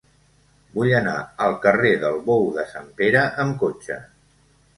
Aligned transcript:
Vull 0.77 0.93
anar 0.99 1.13
al 1.47 1.57
carrer 1.65 1.91
del 2.05 2.17
Bou 2.31 2.49
de 2.57 2.65
Sant 2.73 2.89
Pere 3.03 3.23
amb 3.45 3.61
cotxe. 3.67 4.01